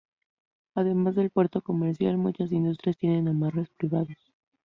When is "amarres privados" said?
3.27-4.17